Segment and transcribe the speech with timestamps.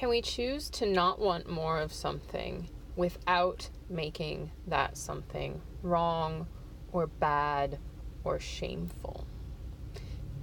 [0.00, 6.46] can we choose to not want more of something without making that something wrong
[6.90, 7.78] or bad
[8.24, 9.26] or shameful?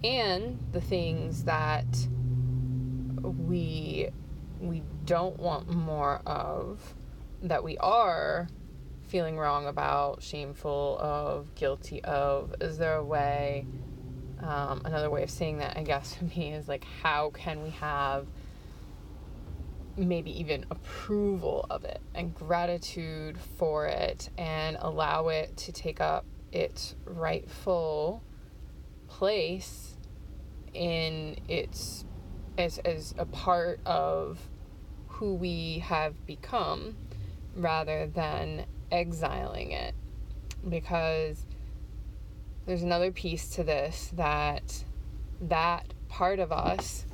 [0.04, 1.88] And the things that
[3.24, 4.10] we
[4.62, 6.94] we don't want more of
[7.42, 8.48] that we are
[9.08, 12.54] feeling wrong about, shameful of, guilty of?
[12.62, 13.66] Is there a way,
[14.40, 17.72] um, another way of saying that, I guess, for me is like, how can we
[17.72, 18.28] have
[19.98, 26.26] maybe even approval of it and gratitude for it and allow it to take up
[26.52, 28.24] its rightful
[29.08, 29.96] place
[30.74, 32.06] in its
[32.58, 34.40] as as a part of
[35.08, 36.96] who we have become
[37.56, 39.96] rather than exiling it.
[40.68, 41.46] Because
[42.66, 44.84] there's another piece to this that
[45.42, 47.06] that part of us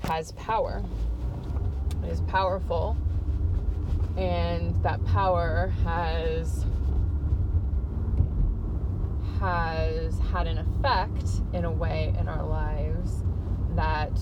[0.00, 0.82] has power
[2.06, 2.96] is powerful
[4.16, 6.66] and that power has
[9.40, 13.24] has had an effect in a way in our lives
[13.74, 14.12] that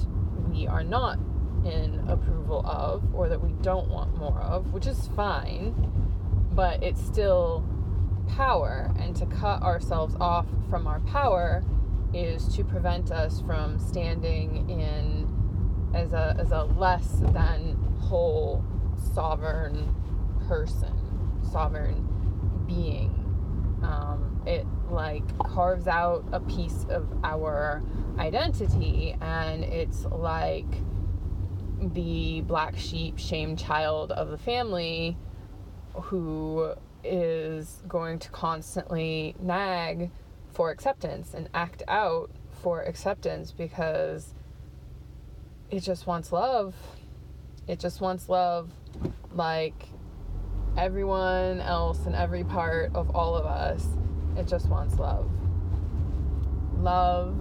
[0.48, 1.18] we are not
[1.64, 5.74] in approval of or that we don't want more of, which is fine,
[6.52, 7.62] but it's still
[8.28, 8.90] power.
[8.98, 11.62] And to cut ourselves off from our power
[12.14, 15.28] is to prevent us from standing in
[15.94, 18.64] as a, as a less than whole
[19.14, 19.94] sovereign
[20.46, 20.94] person,
[21.50, 22.06] sovereign
[22.66, 23.16] being.
[23.82, 27.82] Um, it like carves out a piece of our
[28.18, 30.66] identity and it's like
[31.80, 35.16] the black sheep, shame child of the family
[35.94, 40.10] who is going to constantly nag
[40.52, 44.34] for acceptance and act out for acceptance because
[45.70, 46.74] it just wants love.
[47.66, 48.70] It just wants love
[49.32, 49.86] like
[50.76, 53.86] everyone else and every part of all of us.
[54.36, 55.30] It just wants love.
[56.78, 57.36] Love,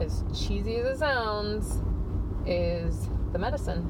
[0.00, 1.82] as cheesy as it sounds,
[2.46, 3.86] is the medicine.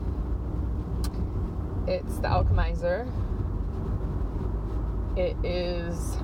[1.86, 3.08] It's the alchemizer.
[5.16, 6.16] It is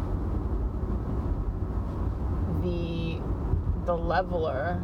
[2.62, 3.20] the
[3.84, 4.80] the leveler.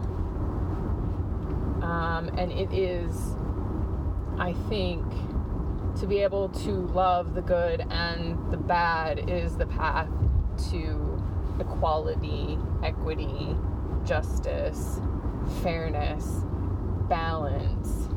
[1.82, 3.36] Um, and it is,
[4.38, 5.04] I think,
[5.98, 10.08] to be able to love the good and the bad is the path
[10.70, 11.22] to
[11.58, 13.56] equality, equity,
[14.04, 15.00] justice,
[15.62, 16.44] fairness,
[17.08, 18.08] balance,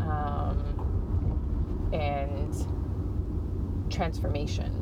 [0.00, 0.62] um,
[1.92, 2.54] and
[3.90, 4.81] transformation.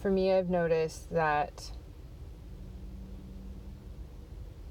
[0.00, 1.72] For me, I've noticed that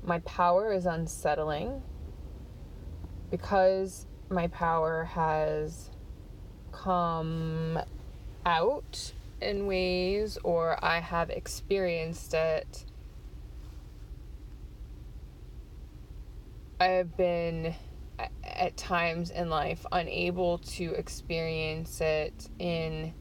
[0.04, 1.84] my power is unsettling
[3.30, 5.90] because my power has
[6.72, 7.78] come
[8.46, 9.12] out
[9.42, 12.86] in ways or I have experienced it.
[16.80, 17.76] I have been
[18.44, 23.14] at times in life unable to experience it in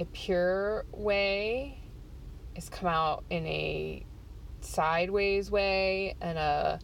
[0.00, 1.78] a pure way.
[2.54, 4.04] It's come out in a
[4.60, 6.80] sideways way and a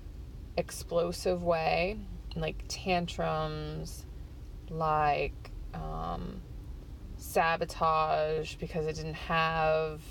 [0.57, 1.99] explosive way,
[2.37, 4.05] like tantrums,
[4.69, 6.43] like um,
[7.17, 10.03] sabotage because I didn't have,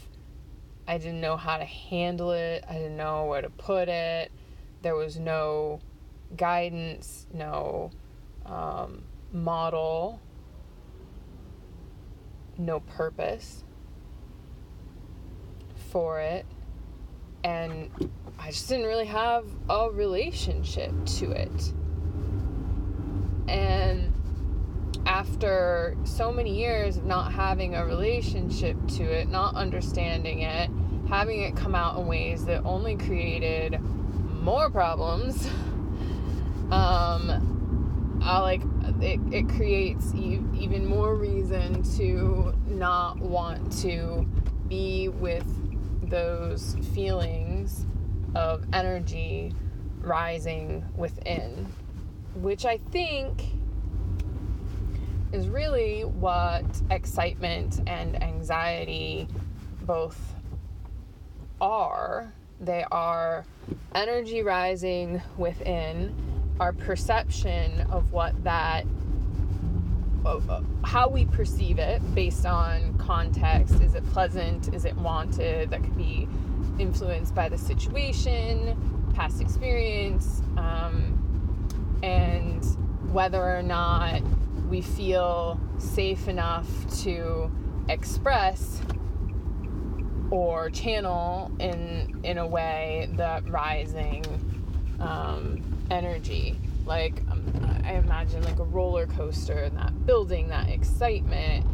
[0.88, 2.64] I didn't know how to handle it.
[2.70, 4.31] I didn't know where to put it.
[4.81, 5.80] There was no
[6.36, 7.92] guidance, no
[8.46, 10.22] um, model,
[12.59, 13.64] no purpose
[15.92, 16.46] for it
[17.44, 17.90] and
[18.38, 21.74] I just didn't really have a relationship to it.
[23.48, 24.14] And
[25.06, 30.69] after so many years of not having a relationship to it, not understanding it,
[31.07, 35.48] having it come out in ways that only created more problems,
[36.72, 38.62] um, I like
[39.01, 44.27] it, it creates e- even more reason to not want to
[44.68, 45.45] be with
[46.09, 47.86] those feelings
[48.36, 49.53] of energy
[50.01, 51.68] rising within,
[52.36, 53.44] which I think
[55.31, 59.27] is really what excitement and anxiety
[59.81, 60.18] both
[61.62, 62.33] are.
[62.59, 63.45] They are
[63.94, 66.15] energy rising within,
[66.60, 68.86] our perception of what that
[70.84, 73.76] how we perceive it based on context.
[73.82, 74.74] Is it pleasant?
[74.74, 75.70] Is it wanted?
[75.70, 76.28] That could be
[76.78, 82.64] influenced by the situation, past experience, um, and
[83.14, 84.22] whether or not
[84.68, 86.68] we feel safe enough
[87.04, 87.52] to
[87.88, 88.82] express
[90.32, 94.24] or channel in in a way that rising
[95.00, 96.56] um, energy.
[96.86, 97.44] Like um,
[97.89, 101.65] i imagine like a roller coaster and that building that excitement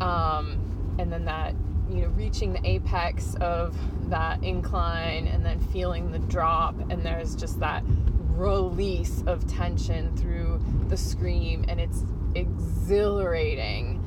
[0.00, 1.54] um, and then that
[1.88, 3.76] you know reaching the apex of
[4.10, 7.84] that incline and then feeling the drop and there's just that
[8.30, 12.04] release of tension through the scream and it's
[12.34, 14.00] exhilarating.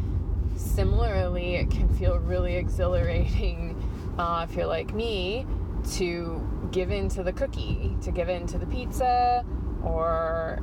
[0.57, 3.81] Similarly it can feel really exhilarating
[4.17, 5.45] uh, if you're like me
[5.93, 9.45] to give in to the cookie to give in to the pizza
[9.83, 10.59] or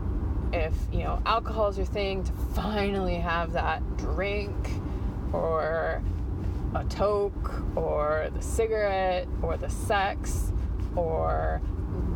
[0.53, 4.55] if you know alcohol is your thing to finally have that drink
[5.33, 6.03] or
[6.75, 10.53] a toke or the cigarette or the sex
[10.97, 11.61] or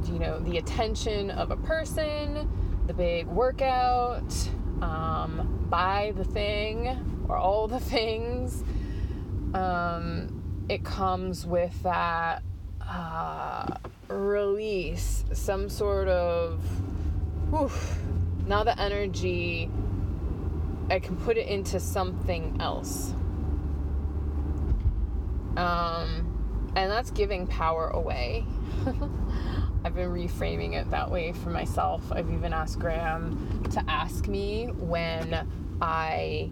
[0.07, 2.49] you know the attention of a person
[2.87, 4.51] the big workout
[4.83, 8.63] um, buy the thing or all the things.
[9.55, 12.43] Um, it comes with that
[12.89, 13.67] uh,
[14.09, 16.61] release some sort of
[17.51, 17.71] whew,
[18.47, 19.71] now the energy
[20.91, 23.13] i can put it into something else
[25.57, 28.45] um, and that's giving power away.
[29.85, 32.13] I've been reframing it that way for myself.
[32.13, 35.49] I've even asked Graham to ask me when
[35.81, 36.51] I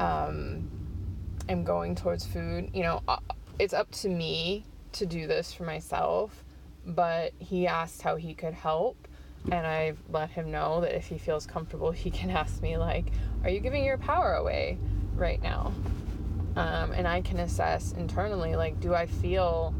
[0.00, 0.68] um,
[1.48, 2.70] am going towards food.
[2.74, 3.18] You know, uh,
[3.58, 4.64] it's up to me
[4.94, 6.44] to do this for myself,
[6.84, 9.08] but he asked how he could help.
[9.52, 13.12] And I've let him know that if he feels comfortable, he can ask me, like,
[13.44, 14.78] Are you giving your power away
[15.14, 15.72] right now?
[16.58, 19.72] um, and I can assess internally like, do I feel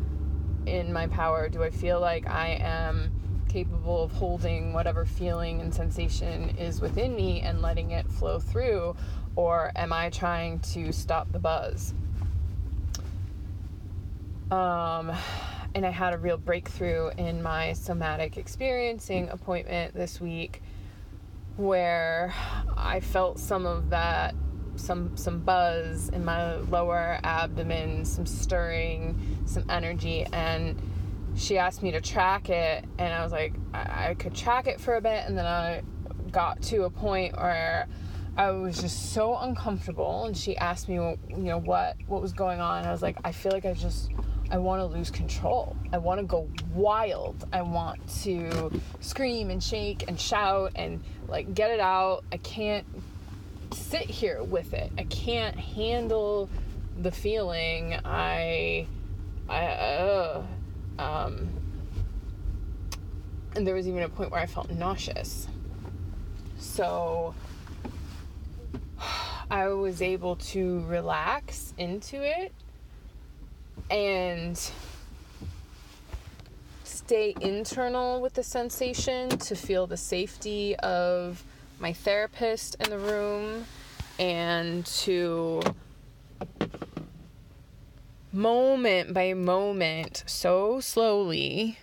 [0.65, 1.49] in my power?
[1.49, 3.11] Do I feel like I am
[3.49, 8.95] capable of holding whatever feeling and sensation is within me and letting it flow through?
[9.35, 11.95] Or am I trying to stop the buzz?
[14.51, 15.13] Um,
[15.75, 20.63] and I had a real breakthrough in my somatic experiencing appointment this week
[21.57, 22.33] where
[22.77, 24.35] I felt some of that
[24.77, 30.81] some some buzz in my lower abdomen, some stirring, some energy, and
[31.37, 34.81] she asked me to track it, and I was like, I, I could track it
[34.81, 35.83] for a bit, and then I
[36.31, 37.89] got to a point where
[38.37, 42.61] I was just so uncomfortable, and she asked me, you know, what what was going
[42.61, 42.85] on.
[42.85, 44.11] I was like, I feel like I just
[44.51, 45.77] I want to lose control.
[45.93, 47.47] I want to go wild.
[47.53, 52.25] I want to scream and shake and shout and like get it out.
[52.33, 52.87] I can't
[53.73, 54.91] sit here with it.
[54.97, 56.49] I can't handle
[56.99, 57.95] the feeling.
[58.05, 58.87] I,
[59.49, 60.43] I, uh,
[60.99, 61.49] um,
[63.55, 65.47] and there was even a point where I felt nauseous.
[66.59, 67.35] So
[69.51, 72.53] I was able to relax into it
[73.91, 74.71] and
[76.85, 81.43] stay internal with the sensation to feel the safety of
[81.79, 83.65] my therapist in the room
[84.19, 85.63] and to
[88.33, 91.79] moment by moment so slowly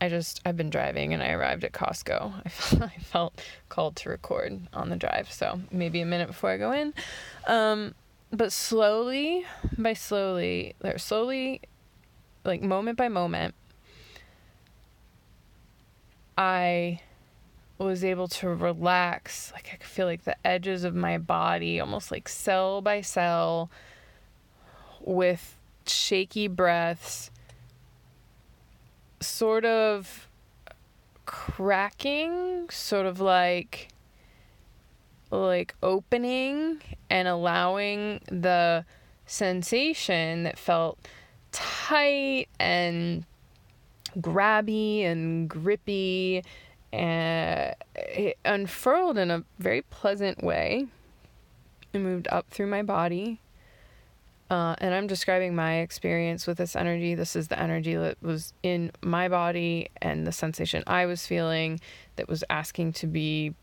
[0.00, 2.32] i just i've been driving and i arrived at costco.
[2.46, 6.50] I felt, I felt called to record on the drive so maybe a minute before
[6.50, 6.94] i go in.
[7.48, 7.94] Um,
[8.36, 9.44] but slowly
[9.78, 11.60] by slowly or slowly
[12.44, 13.54] like moment by moment
[16.36, 17.00] i
[17.78, 19.52] was able to relax.
[19.52, 23.70] Like I could feel like the edges of my body, almost like cell by cell,
[25.00, 27.30] with shaky breaths,
[29.20, 30.28] sort of
[31.26, 33.88] cracking, sort of like
[35.30, 36.80] like opening
[37.10, 38.84] and allowing the
[39.26, 40.98] sensation that felt
[41.52, 43.24] tight and
[44.20, 46.42] grabby and grippy
[46.92, 50.86] and it unfurled in a very pleasant way.
[51.92, 53.40] It moved up through my body.
[54.48, 57.16] Uh, and I'm describing my experience with this energy.
[57.16, 61.80] This is the energy that was in my body and the sensation I was feeling
[62.14, 63.54] that was asking to be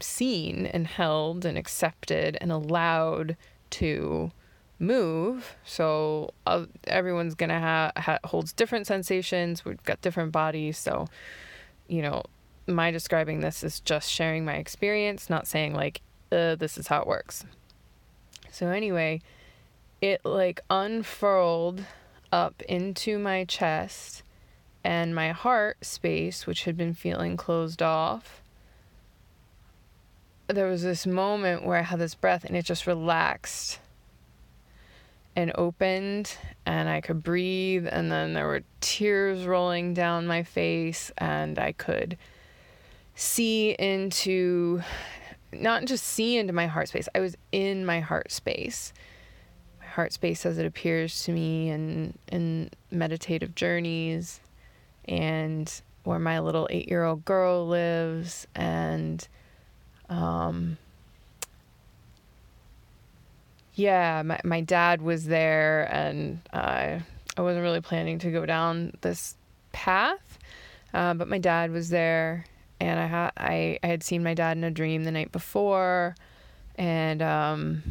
[0.00, 3.36] seen and held and accepted and allowed
[3.70, 4.30] to
[4.78, 5.56] move.
[5.64, 9.64] So uh, everyone's gonna have ha- holds different sensations.
[9.64, 11.06] We've got different bodies, so
[11.88, 12.22] you know
[12.66, 17.00] my describing this is just sharing my experience, not saying like uh, this is how
[17.00, 17.44] it works.
[18.50, 19.20] So, anyway,
[20.00, 21.84] it like unfurled
[22.30, 24.22] up into my chest
[24.84, 28.42] and my heart space, which had been feeling closed off.
[30.48, 33.80] There was this moment where I had this breath and it just relaxed
[35.36, 41.12] and opened and I could breathe and then there were tears rolling down my face
[41.18, 42.16] and I could
[43.14, 44.80] see into
[45.52, 47.08] not just see into my heart space.
[47.14, 48.94] I was in my heart space.
[49.80, 54.40] My heart space as it appears to me in in meditative journeys
[55.04, 59.28] and where my little 8-year-old girl lives and
[60.08, 60.78] um
[63.78, 66.98] yeah, my, my dad was there, and uh,
[67.36, 69.36] I wasn't really planning to go down this
[69.70, 70.38] path,
[70.92, 72.44] uh, but my dad was there,
[72.80, 76.16] and I had I, I had seen my dad in a dream the night before,
[76.74, 77.82] and um,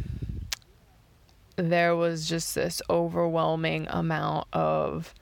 [1.55, 5.13] there was just this overwhelming amount of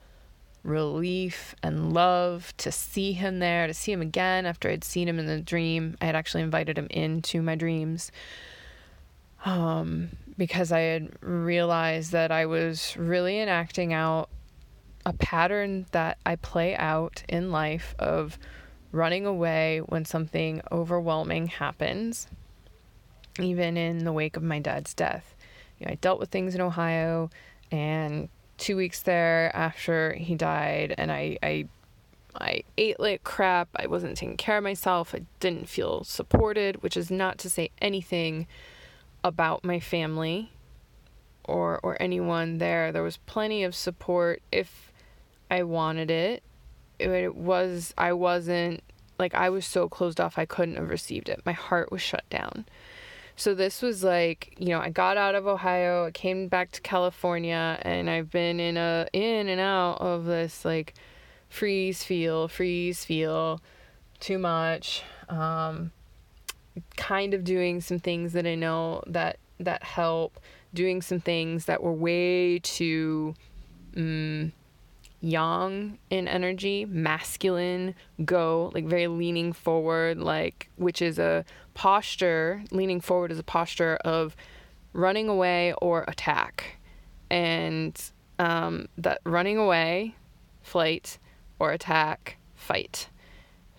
[0.66, 5.18] relief and love to see him there, to see him again after I'd seen him
[5.18, 5.96] in the dream.
[6.00, 8.10] I had actually invited him into my dreams.
[9.44, 14.28] Um, because I had realized that I was really enacting out
[15.04, 18.38] a pattern that I play out in life of
[18.90, 22.26] running away when something overwhelming happens,
[23.38, 25.36] even in the wake of my dad's death.
[25.78, 27.30] You know, I dealt with things in Ohio,
[27.70, 31.68] and two weeks there after he died, and I, I
[32.38, 33.68] I ate like crap.
[33.76, 35.14] I wasn't taking care of myself.
[35.14, 38.46] I didn't feel supported, which is not to say anything
[39.24, 40.52] about my family
[41.44, 42.92] or or anyone there.
[42.92, 44.92] There was plenty of support if
[45.50, 46.42] I wanted it.
[46.98, 48.82] It, it was I wasn't
[49.18, 51.40] like I was so closed off I couldn't have received it.
[51.46, 52.66] My heart was shut down.
[53.36, 56.80] So this was like, you know, I got out of Ohio, I came back to
[56.80, 60.94] California and I've been in a in and out of this like
[61.50, 63.60] freeze feel, freeze feel
[64.20, 65.02] too much.
[65.28, 65.92] Um
[66.96, 70.40] kind of doing some things that I know that that help,
[70.74, 73.34] doing some things that were way too
[73.96, 74.52] um,
[75.20, 77.94] yang in energy, masculine,
[78.24, 81.44] go, like very leaning forward, like which is a
[81.74, 84.36] posture, leaning forward is a posture of
[84.92, 86.78] running away or attack.
[87.30, 88.00] And
[88.38, 90.14] um, that running away,
[90.62, 91.18] flight,
[91.58, 93.08] or attack, fight.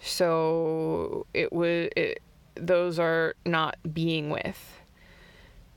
[0.01, 2.22] So it would it,
[2.56, 4.82] those are not being with.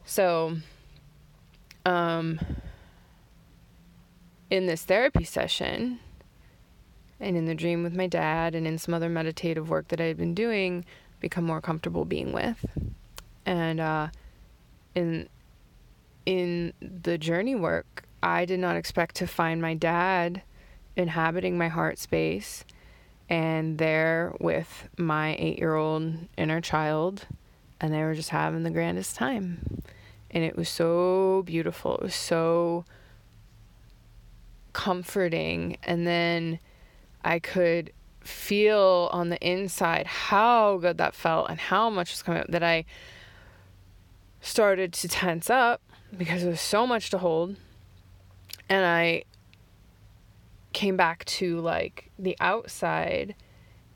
[0.05, 0.57] So,
[1.85, 2.41] um,
[4.51, 6.01] in this therapy session,
[7.19, 10.05] and in the dream with my dad, and in some other meditative work that I
[10.05, 10.85] had been doing,
[11.21, 12.65] become more comfortable being with.
[13.47, 14.09] And uh,
[14.95, 15.29] in
[16.27, 20.43] in the journey work, I did not expect to find my dad
[20.97, 22.65] inhabiting my heart space
[23.29, 27.27] and there with my eight year old inner child,
[27.81, 29.83] and they were just having the grandest time.
[30.33, 31.97] And it was so beautiful.
[31.97, 32.85] It was so
[34.73, 35.77] comforting.
[35.83, 36.59] And then
[37.25, 42.43] I could feel on the inside how good that felt and how much was coming
[42.43, 42.85] up that I
[44.41, 45.81] started to tense up
[46.17, 47.57] because there was so much to hold.
[48.69, 49.25] And I
[50.73, 53.35] came back to like the outside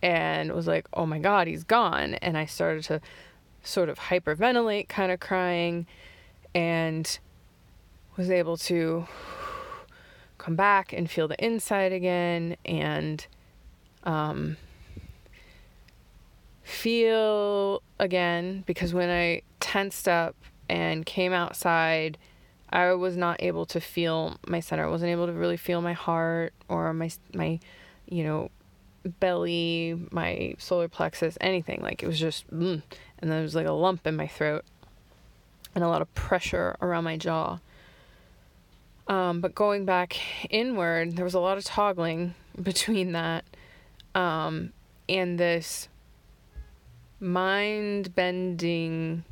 [0.02, 2.14] and was like, oh my God, he's gone.
[2.14, 3.00] And I started to
[3.62, 5.86] sort of hyperventilate, kind of crying,
[6.54, 7.18] and
[8.16, 9.06] was able to
[10.44, 13.26] come back and feel the inside again and
[14.04, 14.56] um,
[16.62, 20.36] feel again because when I tensed up
[20.68, 22.18] and came outside
[22.74, 24.84] I was not able to feel my center.
[24.84, 27.60] I wasn't able to really feel my heart or my my,
[28.08, 28.50] you know,
[29.20, 31.80] belly, my solar plexus, anything.
[31.82, 32.82] Like it was just, mm,
[33.20, 34.64] and there was like a lump in my throat,
[35.76, 37.60] and a lot of pressure around my jaw.
[39.06, 40.16] Um, but going back
[40.50, 43.44] inward, there was a lot of toggling between that
[44.14, 44.72] um,
[45.08, 45.88] and this
[47.20, 49.24] mind bending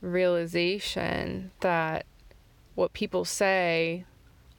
[0.00, 2.06] realization that
[2.74, 4.04] what people say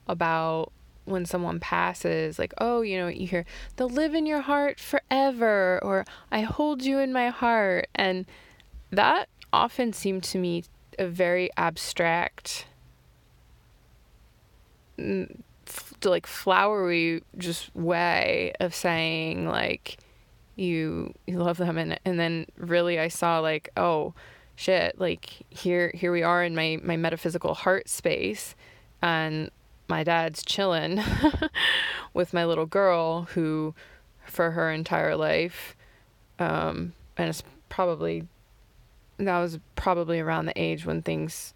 [0.08, 0.72] about
[1.06, 5.80] when someone passes, like, oh, you know, you hear, they'll live in your heart forever,
[5.82, 7.88] or I hold you in my heart.
[7.96, 8.26] And
[8.92, 10.66] that often seemed to me
[11.00, 12.66] a very abstract,
[16.04, 19.98] like flowery, just way of saying, like,
[20.56, 21.78] you, you love them.
[21.78, 24.14] And, and then really I saw, like, oh,
[24.58, 28.56] shit, like here here we are in my my metaphysical heart space
[29.02, 29.50] and
[29.88, 31.02] my dad's chilling
[32.14, 33.74] with my little girl who
[34.26, 35.78] for her entire life
[36.40, 38.28] um and it's probably
[39.18, 41.54] that was probably around the age when things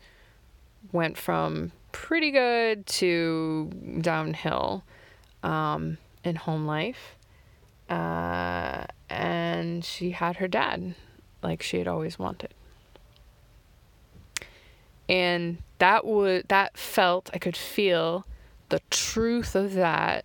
[0.93, 3.69] went from pretty good to
[4.01, 4.83] downhill
[5.43, 7.15] um, in home life.
[7.89, 10.95] Uh, and she had her dad
[11.43, 12.53] like she had always wanted.
[15.09, 18.25] And that would that felt I could feel
[18.69, 20.23] the truth of that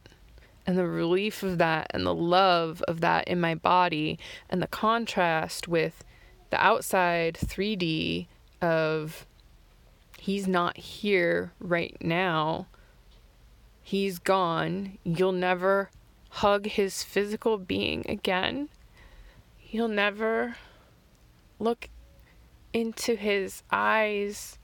[0.66, 4.18] and the relief of that and the love of that in my body
[4.48, 6.04] and the contrast with
[6.50, 8.26] the outside 3D
[8.60, 9.26] of
[10.26, 12.66] he's not here right now.
[13.80, 14.98] He's gone.
[15.04, 15.88] You'll never
[16.30, 18.68] hug his physical being again.
[19.70, 20.56] You'll never
[21.60, 21.90] look
[22.72, 24.58] into his eyes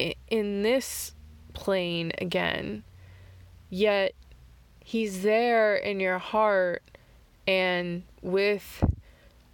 [0.00, 1.14] in this
[1.52, 2.82] plane again.
[3.70, 4.14] Yet
[4.80, 6.82] he's there in your heart
[7.46, 8.82] and with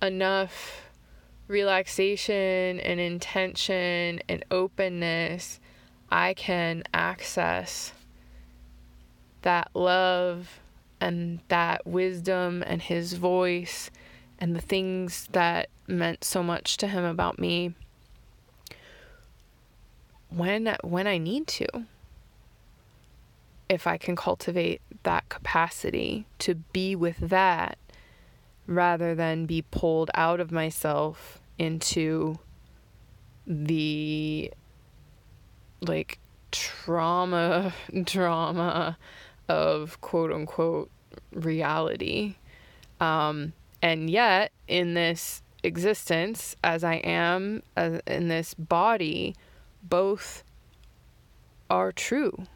[0.00, 0.90] enough
[1.52, 5.60] relaxation and intention and openness,
[6.10, 7.92] I can access
[9.42, 10.60] that love
[11.00, 13.90] and that wisdom and his voice
[14.38, 17.74] and the things that meant so much to him about me
[20.30, 21.66] when when I need to
[23.68, 27.78] if I can cultivate that capacity to be with that
[28.66, 32.38] rather than be pulled out of myself into
[33.46, 34.52] the
[35.80, 36.18] like
[36.50, 38.98] trauma drama
[39.48, 40.90] of quote unquote
[41.32, 42.34] reality.
[43.00, 49.34] Um, and yet, in this existence, as I am as in this body,
[49.82, 50.44] both
[51.68, 52.46] are true.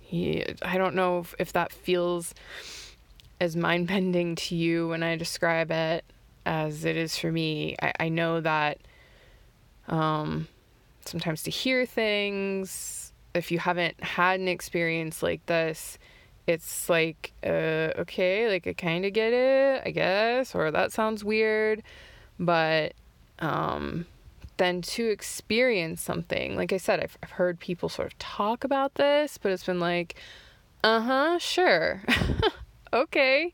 [0.00, 2.34] He, I don't know if, if that feels
[3.42, 6.04] as mind bending to you when I describe it
[6.46, 7.74] as it is for me.
[7.82, 8.78] I, I know that
[9.88, 10.46] um,
[11.04, 15.98] sometimes to hear things, if you haven't had an experience like this,
[16.46, 21.24] it's like, uh, okay, like I kind of get it, I guess, or that sounds
[21.24, 21.82] weird.
[22.38, 22.92] But
[23.40, 24.06] um,
[24.56, 28.94] then to experience something, like I said, I've, I've heard people sort of talk about
[28.94, 30.14] this, but it's been like,
[30.84, 32.04] uh huh, sure.
[32.92, 33.52] okay.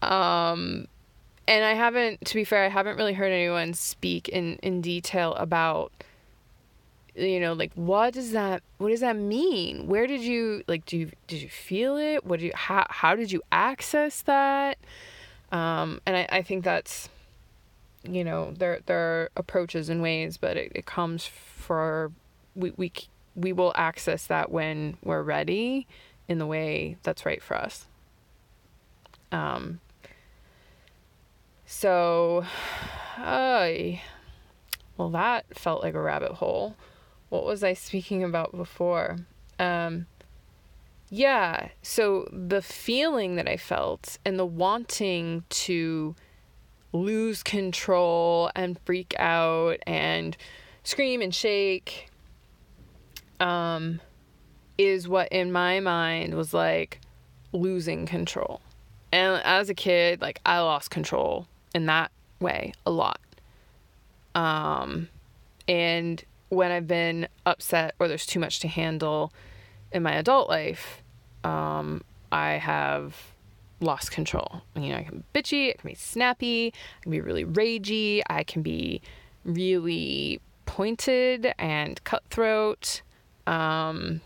[0.00, 0.88] Um,
[1.46, 5.34] and I haven't, to be fair, I haven't really heard anyone speak in, in detail
[5.34, 5.92] about,
[7.14, 9.86] you know, like what does that, what does that mean?
[9.86, 12.24] Where did you, like, do you, did you feel it?
[12.24, 14.78] What do you, how, how did you access that?
[15.50, 17.08] Um, and I, I think that's,
[18.04, 22.10] you know, there, there are approaches and ways, but it, it comes for,
[22.56, 22.92] we, we,
[23.36, 25.86] we will access that when we're ready
[26.28, 27.86] in the way that's right for us.
[29.32, 29.80] Um,
[31.66, 32.44] so,
[33.16, 34.02] I,
[34.96, 36.76] well, that felt like a rabbit hole.
[37.30, 39.16] What was I speaking about before?
[39.58, 40.06] Um,
[41.08, 46.14] yeah, so the feeling that I felt and the wanting to
[46.92, 50.36] lose control and freak out and
[50.84, 52.10] scream and shake
[53.40, 54.00] um,
[54.78, 57.00] is what in my mind was like
[57.52, 58.60] losing control.
[59.12, 63.20] And as a kid, like I lost control in that way a lot.
[64.34, 65.08] Um,
[65.68, 69.32] and when I've been upset or there's too much to handle
[69.92, 71.02] in my adult life,
[71.44, 73.14] um, I have
[73.80, 74.62] lost control.
[74.74, 78.22] You know, I can be bitchy, I can be snappy, I can be really ragey,
[78.28, 79.02] I can be
[79.44, 83.02] really pointed and cutthroat.
[83.46, 84.20] Um,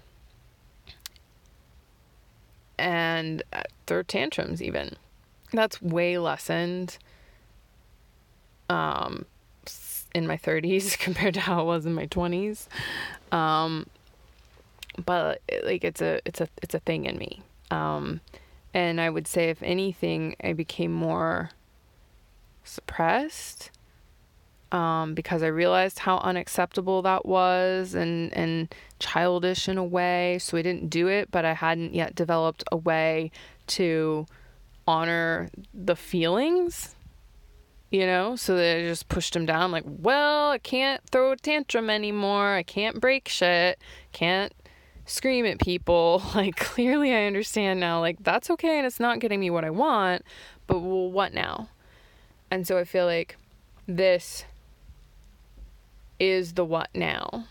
[2.78, 4.96] and uh, throw tantrums even.
[5.52, 6.98] That's way lessened
[8.68, 9.24] um,
[10.14, 12.66] in my 30s compared to how it was in my 20s.
[13.32, 13.86] Um,
[15.04, 17.42] but like it's a it's a it's a thing in me.
[17.70, 18.20] Um,
[18.72, 21.50] and I would say if anything I became more
[22.64, 23.70] suppressed
[24.72, 30.38] um, because I realized how unacceptable that was and, and childish in a way.
[30.40, 33.30] So I didn't do it, but I hadn't yet developed a way
[33.68, 34.26] to
[34.86, 36.96] honor the feelings,
[37.90, 38.36] you know?
[38.36, 42.54] So that I just pushed them down, like, well, I can't throw a tantrum anymore.
[42.54, 43.78] I can't break shit.
[44.12, 44.52] Can't
[45.04, 46.22] scream at people.
[46.34, 49.70] Like, clearly, I understand now, like, that's okay and it's not getting me what I
[49.70, 50.22] want,
[50.66, 51.68] but well, what now?
[52.50, 53.36] And so I feel like
[53.86, 54.44] this
[56.18, 57.46] is the what now.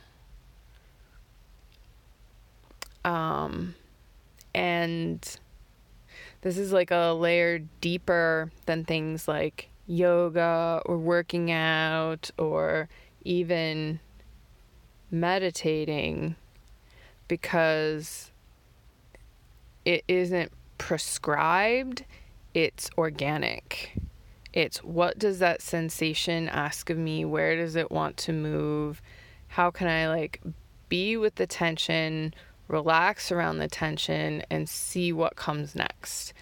[3.03, 3.75] Um,
[4.53, 5.37] and
[6.41, 12.89] this is like a layer deeper than things like yoga or working out or
[13.23, 13.99] even
[15.11, 16.35] meditating
[17.27, 18.31] because
[19.85, 22.05] it isn't prescribed,
[22.53, 23.95] it's organic.
[24.55, 27.23] It's what does that sensation ask of me?
[27.25, 29.01] Where does it want to move?
[29.49, 30.41] How can I like
[30.89, 32.33] be with the tension,
[32.67, 36.33] relax around the tension and see what comes next.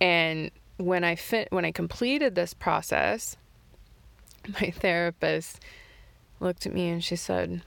[0.00, 3.36] And when I fit when I completed this process,
[4.60, 5.60] my therapist
[6.40, 7.62] looked at me and she said,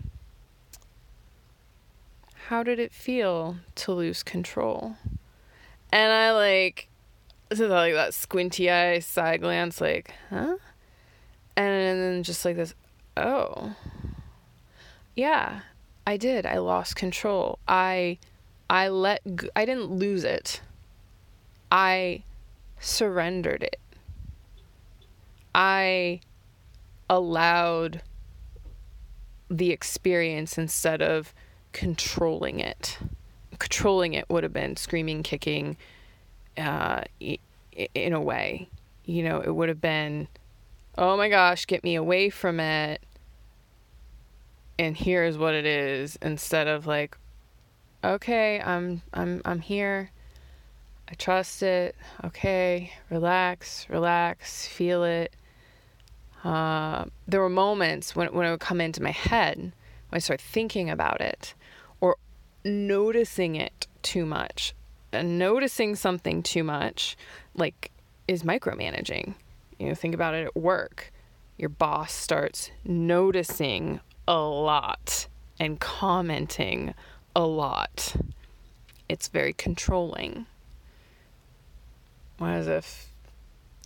[2.47, 4.95] "How did it feel to lose control?"
[5.91, 6.89] And I like
[7.53, 10.57] so like that squinty eye side glance like, "Huh?"
[11.55, 12.73] And then just like this,
[13.15, 13.75] "Oh."
[15.15, 15.61] Yeah,
[16.05, 16.45] I did.
[16.45, 17.59] I lost control.
[17.67, 18.19] I
[18.69, 19.21] I let
[19.55, 20.61] I didn't lose it.
[21.71, 22.23] I
[22.79, 23.79] surrendered it.
[25.55, 26.21] I
[27.09, 28.03] allowed
[29.49, 31.33] the experience instead of
[31.71, 32.99] controlling it.
[33.57, 35.77] Controlling it would have been screaming, kicking,
[36.57, 38.69] uh, in a way.
[39.05, 40.27] You know, it would have been,
[40.97, 43.01] oh my gosh, get me away from it
[44.79, 47.17] and here's what it is instead of like
[48.03, 50.11] okay i'm i'm i'm here.
[51.09, 51.95] I trust it.
[52.23, 55.33] Okay relax relax feel it.
[56.43, 59.73] Uh, there were moments when, when it would come into my head when
[60.13, 61.53] i start thinking about it
[61.99, 62.15] or
[62.63, 64.73] noticing it too much
[65.13, 67.17] noticing something too much
[67.55, 67.91] like
[68.27, 69.33] is micromanaging
[69.79, 71.11] you know think about it at work
[71.57, 75.27] your boss starts noticing a lot
[75.59, 76.93] and commenting
[77.35, 78.15] a lot.
[79.09, 80.45] It's very controlling.
[82.37, 83.07] Whereas if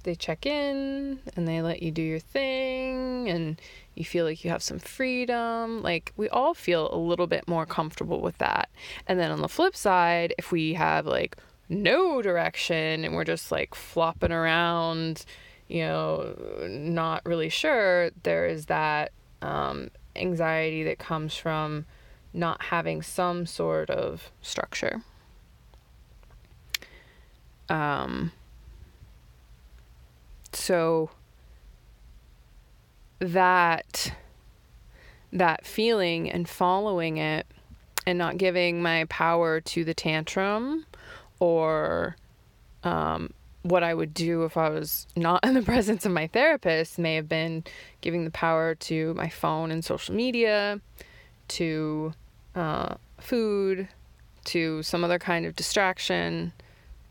[0.03, 3.61] they check in and they let you do your thing and
[3.95, 7.65] you feel like you have some freedom, like we all feel a little bit more
[7.65, 8.69] comfortable with that.
[9.07, 11.37] And then on the flip side, if we have like
[11.69, 15.25] no direction and we're just like flopping around,
[15.67, 16.35] you know,
[16.67, 19.11] not really sure, there is that
[19.41, 21.85] um, anxiety that comes from
[22.33, 25.01] not having some sort of structure.
[27.69, 28.31] Um,
[30.53, 31.09] so
[33.19, 34.13] that
[35.33, 37.47] that feeling and following it
[38.05, 40.85] and not giving my power to the tantrum
[41.39, 42.15] or
[42.83, 43.31] um,
[43.63, 47.15] what I would do if I was not in the presence of my therapist may
[47.15, 47.63] have been
[48.01, 50.81] giving the power to my phone and social media,
[51.49, 52.13] to
[52.55, 53.87] uh, food,
[54.45, 56.53] to some other kind of distraction,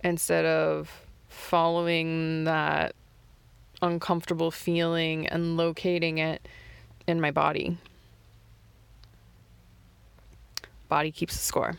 [0.02, 0.90] instead of
[1.28, 2.94] following that
[3.82, 6.46] uncomfortable feeling and locating it
[7.06, 7.78] in my body.
[10.88, 11.76] Body keeps the score.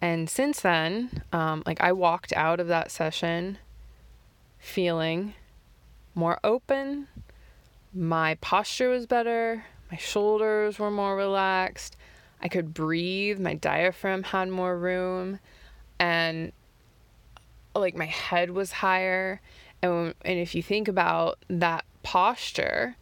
[0.00, 3.58] And since then, um, like I walked out of that session
[4.58, 5.34] feeling
[6.14, 7.08] more open.
[7.92, 9.64] My posture was better.
[9.90, 11.96] My shoulders were more relaxed.
[12.42, 13.38] I could breathe.
[13.38, 15.38] My diaphragm had more room.
[15.98, 16.52] And
[17.74, 19.40] like my head was higher.
[19.84, 22.96] And, and if you think about that posture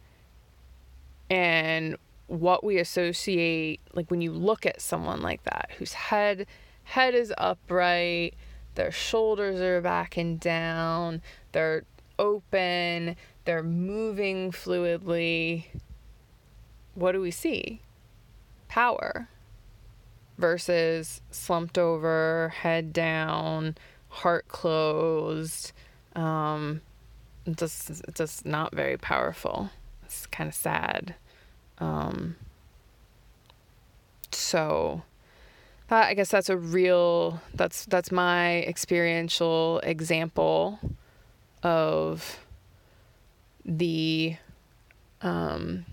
[1.29, 1.95] and
[2.27, 6.45] what we associate, like when you look at someone like that, whose head
[6.83, 8.33] head is upright,
[8.75, 11.21] their shoulders are back and down,
[11.53, 11.83] they're
[12.19, 13.15] open,
[13.45, 15.67] they're moving fluidly.
[16.95, 17.81] What do we see?
[18.67, 19.29] Power
[20.37, 23.77] versus slumped over, head down,
[24.09, 25.71] heart closed.
[26.15, 26.81] Um,
[27.55, 29.69] just, just not very powerful.
[30.05, 31.15] It's kind of sad.
[31.79, 32.35] Um,
[34.31, 35.01] so
[35.87, 40.79] that I guess that's a real that's that's my experiential example
[41.61, 42.39] of
[43.65, 44.37] the
[45.21, 45.85] um,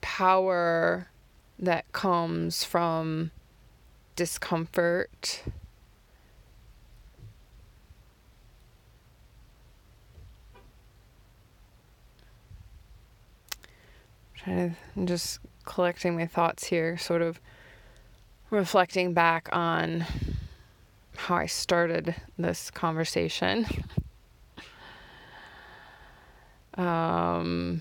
[0.00, 1.08] power
[1.58, 3.30] that comes from
[4.16, 5.42] discomfort.
[14.44, 17.40] Trying to just collecting my thoughts here, sort of
[18.50, 20.04] reflecting back on
[21.16, 23.66] how I started this conversation.
[26.74, 27.80] um,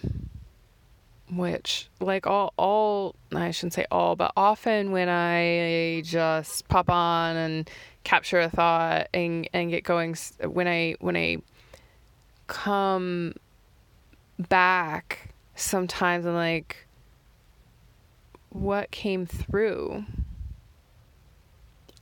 [1.32, 7.36] which like all all I shouldn't say all, but often when I just pop on
[7.36, 7.69] and
[8.04, 11.38] capture a thought and and get going when I when I
[12.47, 13.34] come
[14.38, 16.87] back sometimes I'm like
[18.49, 20.05] what came through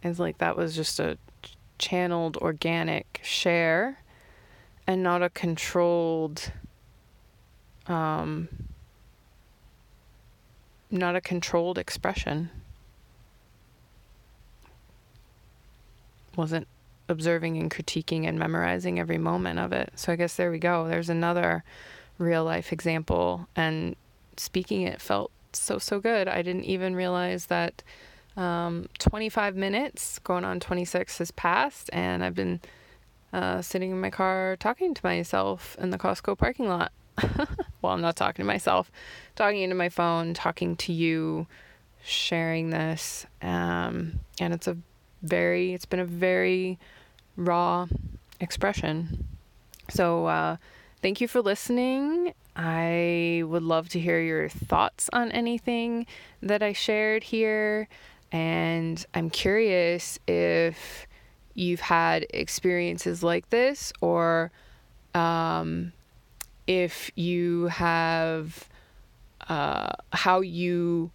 [0.03, 1.17] it's like that was just a
[1.77, 3.99] channeled organic share
[4.87, 6.51] and not a controlled
[7.87, 8.49] um
[10.91, 12.49] not a controlled expression.
[16.35, 16.67] Wasn't
[17.07, 19.91] observing and critiquing and memorizing every moment of it.
[19.95, 20.87] So I guess there we go.
[20.87, 21.63] There's another
[22.21, 23.47] real life example.
[23.55, 23.95] And
[24.38, 26.27] speaking it felt so, so good.
[26.27, 27.84] I didn't even realize that
[28.38, 31.89] um, 25 minutes, going on 26, has passed.
[31.91, 32.62] And I've been
[33.34, 36.91] uh, sitting in my car talking to myself in the Costco parking lot.
[37.81, 38.91] well, I'm not talking to myself,
[39.36, 41.47] talking into my phone, talking to you,
[42.03, 43.25] sharing this.
[43.41, 44.77] Um, and it's a
[45.21, 46.79] very, it's been a very
[47.36, 47.88] raw
[48.39, 49.27] expression.
[49.89, 50.57] So, uh,
[51.01, 52.33] thank you for listening.
[52.55, 56.05] I would love to hear your thoughts on anything
[56.41, 57.87] that I shared here.
[58.31, 61.07] And I'm curious if
[61.53, 64.51] you've had experiences like this or
[65.13, 65.91] um,
[66.67, 68.69] if you have
[69.49, 71.11] uh, how you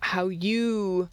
[0.00, 1.08] how you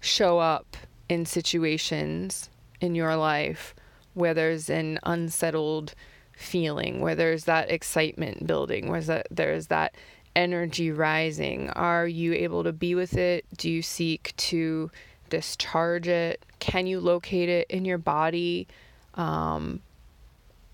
[0.00, 0.76] show up
[1.08, 3.74] in situations in your life
[4.14, 5.94] where there's an unsettled
[6.36, 9.94] feeling, where there's that excitement building, where that, there's that
[10.36, 11.70] energy rising.
[11.70, 13.44] Are you able to be with it?
[13.56, 14.90] Do you seek to
[15.30, 16.44] discharge it?
[16.60, 18.68] Can you locate it in your body?
[19.14, 19.80] Um,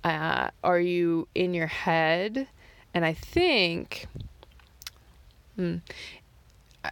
[0.04, 2.48] uh, are you in your head?
[2.92, 4.06] And I think
[5.56, 5.76] hmm,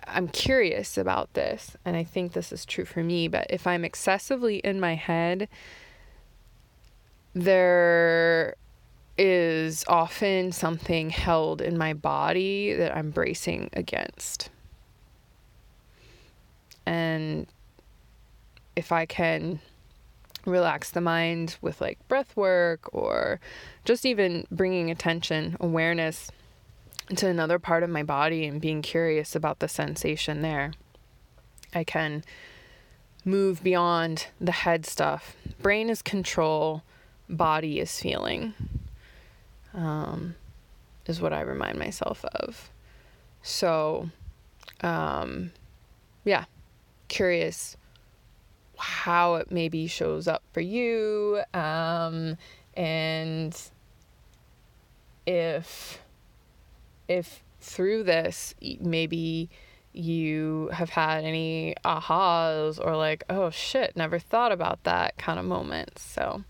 [0.07, 3.85] I'm curious about this, and I think this is true for me, but if I'm
[3.85, 5.49] excessively in my head,
[7.35, 8.57] there
[9.17, 14.51] is often something held in my body that I'm bracing against.
[16.87, 17.47] And
[18.77, 19.61] if I can
[20.47, 23.41] relax the mind with like breath work or
[23.85, 26.31] just even bringing attention, awareness
[27.17, 30.73] to another part of my body and being curious about the sensation there.
[31.75, 32.25] I can
[33.25, 35.37] move beyond the head stuff.
[35.61, 36.83] Brain is control,
[37.37, 38.55] body is feeling,
[39.75, 40.35] um,
[41.07, 42.71] is what I remind myself of.
[43.43, 44.11] So,
[44.83, 45.53] um,
[46.25, 46.45] yeah,
[47.09, 47.77] curious
[48.77, 52.39] how it maybe shows up for you um,
[52.75, 53.55] and
[55.27, 56.01] if
[57.09, 59.51] if through this maybe
[59.93, 65.45] you have had any ahas or like oh shit never thought about that kind of
[65.45, 66.45] moments so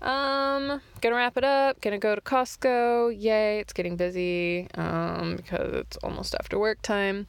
[0.00, 5.74] um gonna wrap it up gonna go to costco yay it's getting busy um because
[5.74, 7.26] it's almost after work time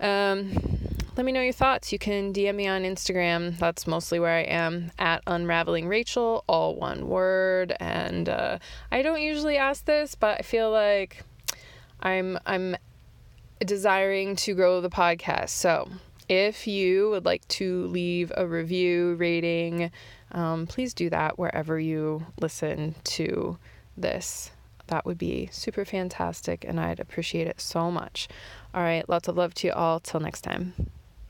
[0.00, 0.52] um
[1.14, 1.92] let me know your thoughts.
[1.92, 3.58] You can DM me on Instagram.
[3.58, 7.76] That's mostly where I am at Unraveling Rachel, all one word.
[7.78, 8.58] And uh,
[8.90, 11.22] I don't usually ask this, but I feel like
[12.00, 12.76] I'm I'm
[13.64, 15.50] desiring to grow the podcast.
[15.50, 15.88] So
[16.28, 19.90] if you would like to leave a review, rating,
[20.32, 23.58] um, please do that wherever you listen to
[23.96, 24.50] this.
[24.88, 28.28] That would be super fantastic, and I'd appreciate it so much.
[28.74, 30.00] All right, lots of love to you all.
[30.00, 30.74] Till next time.